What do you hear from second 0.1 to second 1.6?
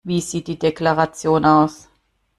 sieht die Deklaration